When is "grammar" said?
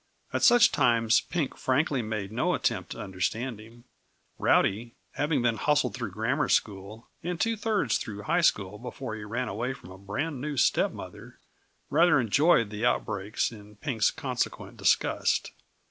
6.09-6.49